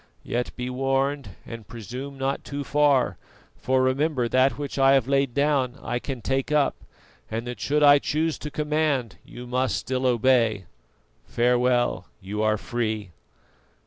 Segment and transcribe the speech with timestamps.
[0.23, 3.19] Yet be warned and presume not too far,
[3.55, 6.73] for remember that which I have laid down I can take up,
[7.29, 10.65] and that should I choose to command, you must still obey.
[11.27, 13.11] Farewell, you are free."